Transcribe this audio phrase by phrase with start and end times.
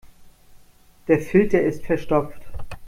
[1.07, 2.41] Der Filter ist verstopft.